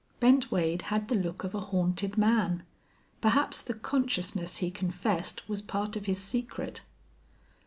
[0.19, 2.63] Bent Wade had the look of a haunted man.
[3.21, 6.81] Perhaps the consciousness he confessed was part of his secret.